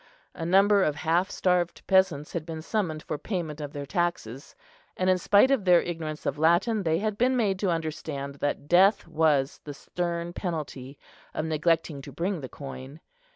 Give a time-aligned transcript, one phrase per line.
[0.33, 4.55] A number of half starved peasants had been summoned for payment of their taxes,
[4.97, 8.67] and in spite of their ignorance of Latin, they had been made to understand that
[8.67, 10.97] death was the stern penalty
[11.35, 12.99] of neglecting to bring the coin.